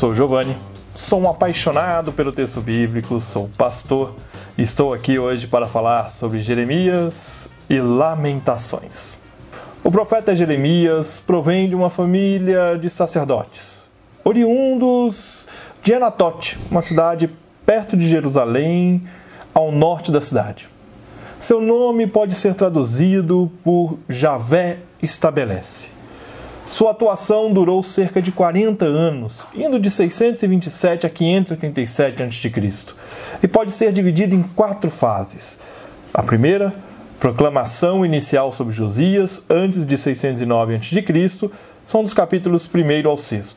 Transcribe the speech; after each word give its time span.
sou 0.00 0.14
Giovanni, 0.14 0.56
sou 0.94 1.20
um 1.20 1.28
apaixonado 1.28 2.10
pelo 2.10 2.32
texto 2.32 2.62
bíblico, 2.62 3.20
sou 3.20 3.50
pastor 3.58 4.14
e 4.56 4.62
estou 4.62 4.94
aqui 4.94 5.18
hoje 5.18 5.46
para 5.46 5.68
falar 5.68 6.08
sobre 6.08 6.40
Jeremias 6.40 7.50
e 7.68 7.78
Lamentações. 7.78 9.20
O 9.84 9.90
profeta 9.90 10.34
Jeremias 10.34 11.20
provém 11.20 11.68
de 11.68 11.74
uma 11.74 11.90
família 11.90 12.78
de 12.80 12.88
sacerdotes, 12.88 13.90
oriundos 14.24 15.46
de 15.82 15.92
Anatote, 15.92 16.58
uma 16.70 16.80
cidade 16.80 17.28
perto 17.66 17.94
de 17.94 18.08
Jerusalém, 18.08 19.06
ao 19.52 19.70
norte 19.70 20.10
da 20.10 20.22
cidade. 20.22 20.66
Seu 21.38 21.60
nome 21.60 22.06
pode 22.06 22.34
ser 22.34 22.54
traduzido 22.54 23.52
por 23.62 23.98
Javé 24.08 24.78
estabelece. 25.02 25.99
Sua 26.64 26.92
atuação 26.92 27.52
durou 27.52 27.82
cerca 27.82 28.20
de 28.20 28.30
40 28.30 28.84
anos, 28.84 29.46
indo 29.54 29.78
de 29.80 29.90
627 29.90 31.06
a 31.06 31.10
587 31.10 32.22
a.C., 32.22 32.52
e 33.42 33.48
pode 33.48 33.72
ser 33.72 33.92
dividida 33.92 34.34
em 34.34 34.42
quatro 34.42 34.90
fases. 34.90 35.58
A 36.12 36.22
primeira, 36.22 36.72
proclamação 37.18 38.04
inicial 38.04 38.52
sobre 38.52 38.72
Josias, 38.72 39.42
antes 39.48 39.84
de 39.84 39.96
609 39.96 40.76
a.C., 40.76 41.50
são 41.84 42.02
dos 42.02 42.14
capítulos 42.14 42.70
1 42.72 43.08
ao 43.08 43.16
6. 43.16 43.56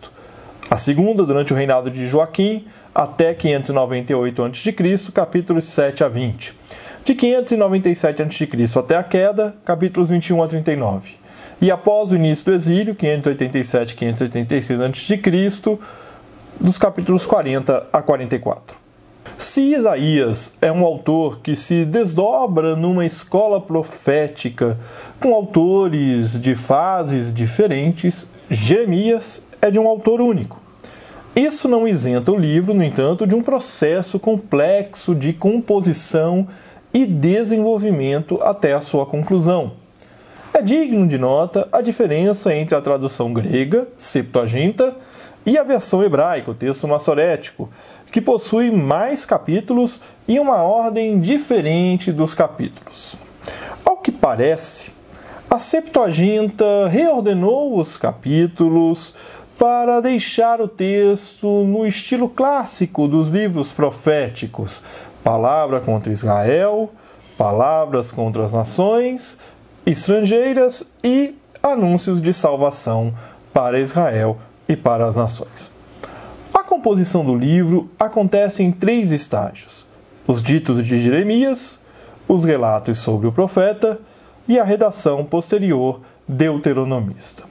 A 0.71 0.77
segunda, 0.77 1.25
durante 1.25 1.53
o 1.53 1.55
reinado 1.55 1.91
de 1.91 2.07
Joaquim, 2.07 2.65
até 2.95 3.33
598 3.33 4.43
a.C., 4.43 5.11
capítulos 5.13 5.65
7 5.65 6.03
a 6.03 6.07
20. 6.07 6.57
De 7.03 7.13
597 7.13 8.23
a.C. 8.23 8.79
até 8.79 8.95
a 8.95 9.03
queda, 9.03 9.53
capítulos 9.65 10.09
21 10.09 10.41
a 10.41 10.47
39 10.47 11.22
e 11.61 11.71
após 11.71 12.11
o 12.11 12.15
início 12.15 12.45
do 12.45 12.53
exílio, 12.53 12.95
587 12.95 13.95
586 13.95 14.79
a.C., 14.79 15.79
dos 16.59 16.77
capítulos 16.77 17.25
40 17.25 17.87
a 17.91 18.01
44. 18.01 18.77
Se 19.37 19.61
Isaías 19.61 20.53
é 20.61 20.71
um 20.71 20.85
autor 20.85 21.39
que 21.39 21.55
se 21.55 21.85
desdobra 21.85 22.75
numa 22.75 23.05
escola 23.05 23.59
profética 23.59 24.77
com 25.19 25.33
autores 25.33 26.39
de 26.39 26.55
fases 26.55 27.33
diferentes, 27.33 28.27
Jeremias 28.49 29.43
é 29.61 29.71
de 29.71 29.79
um 29.79 29.87
autor 29.87 30.21
único. 30.21 30.61
Isso 31.35 31.67
não 31.67 31.87
isenta 31.87 32.31
o 32.31 32.37
livro, 32.37 32.73
no 32.73 32.83
entanto, 32.83 33.25
de 33.25 33.33
um 33.33 33.41
processo 33.41 34.19
complexo 34.19 35.15
de 35.15 35.33
composição 35.33 36.47
e 36.93 37.07
desenvolvimento 37.07 38.39
até 38.43 38.73
a 38.73 38.81
sua 38.81 39.05
conclusão. 39.05 39.82
Digno 40.63 41.05
de 41.05 41.17
nota 41.17 41.67
a 41.73 41.81
diferença 41.81 42.55
entre 42.55 42.73
a 42.73 42.79
tradução 42.79 43.33
grega, 43.33 43.85
Septuaginta, 43.97 44.95
e 45.45 45.57
a 45.57 45.63
versão 45.63 46.01
hebraica, 46.01 46.51
o 46.51 46.55
texto 46.55 46.87
massorético, 46.87 47.69
que 48.09 48.21
possui 48.21 48.71
mais 48.71 49.25
capítulos 49.25 49.99
e 50.25 50.39
uma 50.39 50.63
ordem 50.63 51.19
diferente 51.19 52.13
dos 52.13 52.33
capítulos. 52.33 53.17
Ao 53.83 53.97
que 53.97 54.09
parece, 54.09 54.91
a 55.49 55.59
Septuaginta 55.59 56.87
reordenou 56.87 57.77
os 57.77 57.97
capítulos 57.97 59.13
para 59.57 59.99
deixar 59.99 60.61
o 60.61 60.67
texto 60.69 61.65
no 61.65 61.85
estilo 61.85 62.29
clássico 62.29 63.05
dos 63.05 63.27
livros 63.27 63.73
proféticos: 63.73 64.81
palavra 65.21 65.81
contra 65.81 66.13
Israel, 66.13 66.89
palavras 67.37 68.13
contra 68.13 68.45
as 68.45 68.53
nações 68.53 69.37
estrangeiras 69.85 70.85
e 71.03 71.35
anúncios 71.61 72.21
de 72.21 72.33
salvação 72.33 73.13
para 73.53 73.79
Israel 73.79 74.37
e 74.67 74.75
para 74.75 75.05
as 75.05 75.17
nações. 75.17 75.71
A 76.53 76.63
composição 76.63 77.25
do 77.25 77.35
livro 77.35 77.89
acontece 77.99 78.63
em 78.63 78.71
três 78.71 79.11
estágios: 79.11 79.85
os 80.25 80.41
ditos 80.41 80.85
de 80.85 80.97
Jeremias, 80.97 81.79
os 82.27 82.45
relatos 82.45 82.99
sobre 82.99 83.27
o 83.27 83.31
profeta 83.31 83.99
e 84.47 84.59
a 84.59 84.63
redação 84.63 85.23
posterior 85.23 86.01
deuteronomista. 86.27 87.43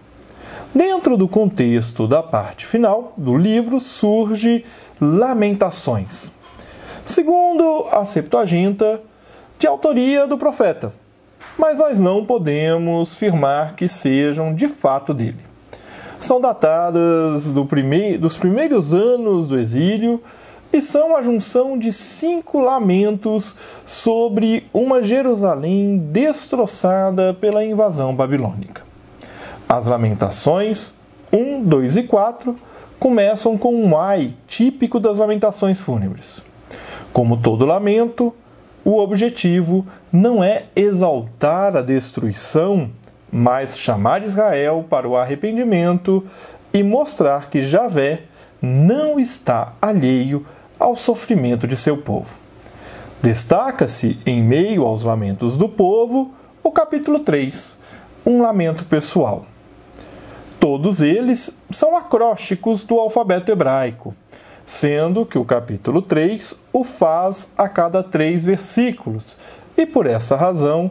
Dentro 0.75 1.16
do 1.16 1.28
contexto 1.28 2.09
da 2.09 2.22
parte 2.22 2.65
final 2.65 3.12
do 3.16 3.37
livro 3.37 3.78
surge 3.78 4.65
Lamentações, 5.00 6.32
segundo 7.04 7.87
a 7.91 8.04
Septuaginta, 8.04 9.03
de 9.59 9.66
autoria 9.66 10.26
do 10.26 10.38
profeta, 10.38 10.92
mas 11.62 11.78
nós 11.78 12.00
não 12.00 12.24
podemos 12.24 13.12
afirmar 13.12 13.76
que 13.76 13.86
sejam 13.86 14.52
de 14.52 14.66
fato 14.68 15.14
dele. 15.14 15.38
São 16.18 16.40
datadas 16.40 17.46
do 17.46 17.64
dos 18.18 18.36
primeiros 18.36 18.92
anos 18.92 19.46
do 19.46 19.56
exílio 19.56 20.20
e 20.72 20.82
são 20.82 21.16
a 21.16 21.22
junção 21.22 21.78
de 21.78 21.92
cinco 21.92 22.58
lamentos 22.58 23.54
sobre 23.86 24.66
uma 24.74 25.00
Jerusalém 25.02 25.98
destroçada 26.10 27.32
pela 27.32 27.64
invasão 27.64 28.12
babilônica. 28.12 28.82
As 29.68 29.86
lamentações 29.86 30.94
1, 31.32 31.62
2 31.62 31.96
e 31.98 32.02
4 32.02 32.56
começam 32.98 33.56
com 33.56 33.72
um 33.72 33.96
ai 33.96 34.34
típico 34.48 34.98
das 34.98 35.18
lamentações 35.18 35.80
fúnebres. 35.80 36.42
Como 37.12 37.36
todo 37.36 37.64
lamento, 37.64 38.34
o 38.84 38.98
objetivo 38.98 39.87
não 40.12 40.43
é 40.43 40.65
exaltar 40.75 41.76
a 41.76 41.82
destruição, 41.82 42.91
mas 43.31 43.78
chamar 43.78 44.22
Israel 44.25 44.84
para 44.88 45.09
o 45.09 45.16
arrependimento 45.16 46.25
e 46.72 46.82
mostrar 46.82 47.48
que 47.48 47.62
Javé 47.62 48.25
não 48.60 49.19
está 49.19 49.75
alheio 49.81 50.44
ao 50.78 50.97
sofrimento 50.97 51.66
de 51.66 51.76
seu 51.76 51.97
povo. 51.97 52.38
Destaca-se, 53.21 54.19
em 54.26 54.42
meio 54.42 54.84
aos 54.84 55.04
lamentos 55.04 55.56
do 55.56 55.69
povo, 55.69 56.34
o 56.62 56.72
capítulo 56.72 57.21
3, 57.21 57.78
um 58.26 58.42
lamento 58.42 58.84
pessoal. 58.84 59.44
Todos 60.59 61.00
eles 61.00 61.56
são 61.71 61.97
acrósticos 61.97 62.84
do 62.84 62.98
alfabeto 62.98 63.50
hebraico, 63.50 64.15
sendo 64.72 65.27
que 65.27 65.37
o 65.37 65.44
capítulo 65.44 66.00
3 66.00 66.59
o 66.72 66.83
faz 66.83 67.50
a 67.59 67.69
cada 67.69 68.03
três 68.03 68.43
versículos, 68.43 69.37
e 69.77 69.84
por 69.84 70.06
essa 70.06 70.34
razão 70.34 70.91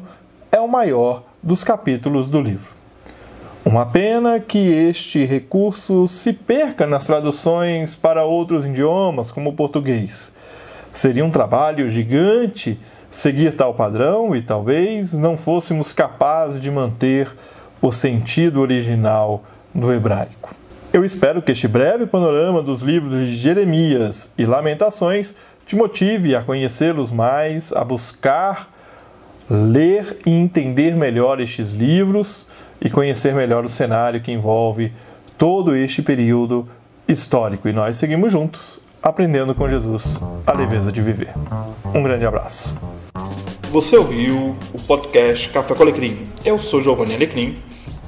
é 0.51 0.59
o 0.59 0.67
maior 0.67 1.23
dos 1.41 1.63
capítulos 1.63 2.29
do 2.29 2.39
livro. 2.39 2.75
Uma 3.65 3.87
pena 3.87 4.39
que 4.39 4.59
este 4.59 5.25
recurso 5.25 6.07
se 6.07 6.31
perca 6.31 6.85
nas 6.85 7.07
traduções 7.07 7.95
para 7.95 8.23
outros 8.23 8.67
idiomas, 8.67 9.31
como 9.31 9.49
o 9.49 9.53
português. 9.53 10.31
Seria 10.93 11.25
um 11.25 11.31
trabalho 11.31 11.89
gigante 11.89 12.79
seguir 13.09 13.55
tal 13.55 13.73
padrão 13.73 14.35
e 14.35 14.43
talvez 14.43 15.13
não 15.13 15.35
fôssemos 15.35 15.91
capazes 15.91 16.61
de 16.61 16.69
manter 16.69 17.27
o 17.81 17.91
sentido 17.91 18.61
original 18.61 19.43
do 19.73 19.91
hebraico. 19.91 20.60
Eu 20.93 21.05
espero 21.05 21.41
que 21.41 21.53
este 21.53 21.69
breve 21.69 22.05
panorama 22.05 22.61
dos 22.61 22.81
livros 22.81 23.25
de 23.25 23.33
Jeremias 23.33 24.33
e 24.37 24.45
Lamentações 24.45 25.35
te 25.65 25.73
motive 25.73 26.35
a 26.35 26.43
conhecê-los 26.43 27.11
mais, 27.11 27.71
a 27.71 27.81
buscar 27.81 28.69
ler 29.49 30.17
e 30.25 30.31
entender 30.31 30.93
melhor 30.93 31.39
estes 31.39 31.71
livros 31.71 32.45
e 32.81 32.89
conhecer 32.89 33.33
melhor 33.33 33.63
o 33.63 33.69
cenário 33.69 34.19
que 34.19 34.33
envolve 34.33 34.91
todo 35.37 35.73
este 35.73 36.01
período 36.01 36.67
histórico. 37.07 37.69
E 37.69 37.71
nós 37.71 37.95
seguimos 37.95 38.29
juntos, 38.29 38.81
aprendendo 39.01 39.55
com 39.55 39.69
Jesus 39.69 40.19
a 40.45 40.51
leveza 40.51 40.91
de 40.91 40.99
viver. 40.99 41.33
Um 41.95 42.03
grande 42.03 42.25
abraço. 42.25 42.75
Você 43.71 43.95
ouviu 43.95 44.57
o 44.73 44.81
podcast 44.81 45.47
Café 45.51 45.73
com 45.73 45.83
Alecrim. 45.83 46.27
Eu 46.43 46.57
sou 46.57 46.81
Giovanni 46.81 47.15
Alecrim 47.15 47.55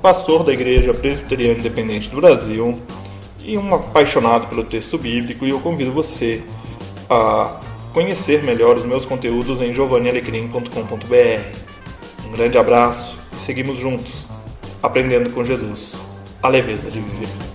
pastor 0.04 0.44
da 0.44 0.52
Igreja 0.52 0.94
Presbiteriana 0.94 1.60
Independente 1.60 2.10
do 2.10 2.18
Brasil 2.18 2.78
e 3.42 3.58
um 3.58 3.74
apaixonado 3.74 4.48
pelo 4.48 4.66
texto 4.66 4.98
bíblico, 4.98 5.46
e 5.46 5.52
eu 5.52 5.62
convido 5.62 5.94
você 5.94 6.44
a 7.10 7.62
conhecer 7.94 8.44
melhor 8.44 8.76
os 8.76 8.84
meus 8.84 9.06
conteúdos 9.06 9.62
em 9.62 9.72
giovannialecrim.com.br. 9.72 12.28
Um 12.28 12.32
grande 12.34 12.58
abraço 12.58 13.18
e 13.32 13.40
seguimos 13.40 13.80
juntos, 13.80 14.26
aprendendo 14.82 15.32
com 15.32 15.42
Jesus 15.42 15.96
a 16.42 16.50
leveza 16.50 16.92
de 16.92 17.00
viver. 17.00 17.53